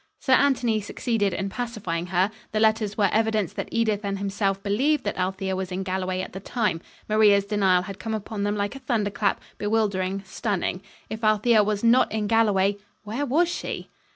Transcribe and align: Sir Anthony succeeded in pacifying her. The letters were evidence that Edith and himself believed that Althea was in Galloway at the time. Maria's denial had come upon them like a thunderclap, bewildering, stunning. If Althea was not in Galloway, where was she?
Sir 0.19 0.33
Anthony 0.33 0.81
succeeded 0.81 1.31
in 1.31 1.47
pacifying 1.49 2.07
her. 2.07 2.31
The 2.53 2.59
letters 2.59 2.97
were 2.97 3.11
evidence 3.13 3.53
that 3.53 3.69
Edith 3.71 4.03
and 4.03 4.17
himself 4.17 4.63
believed 4.63 5.03
that 5.03 5.15
Althea 5.15 5.55
was 5.55 5.71
in 5.71 5.83
Galloway 5.83 6.21
at 6.23 6.33
the 6.33 6.39
time. 6.39 6.81
Maria's 7.07 7.45
denial 7.45 7.83
had 7.83 7.99
come 7.99 8.15
upon 8.15 8.41
them 8.41 8.55
like 8.55 8.75
a 8.75 8.79
thunderclap, 8.79 9.39
bewildering, 9.59 10.23
stunning. 10.25 10.81
If 11.11 11.23
Althea 11.23 11.63
was 11.63 11.83
not 11.83 12.11
in 12.11 12.25
Galloway, 12.25 12.77
where 13.03 13.27
was 13.27 13.47
she? 13.47 13.89